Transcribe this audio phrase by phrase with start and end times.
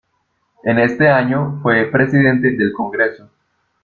[0.63, 3.29] En este año fue presidente del Congreso.